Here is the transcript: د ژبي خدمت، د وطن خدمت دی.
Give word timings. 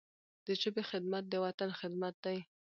د 0.45 0.47
ژبي 0.61 0.83
خدمت، 0.91 1.23
د 1.29 1.33
وطن 1.45 1.69
خدمت 1.79 2.15
دی. 2.25 2.37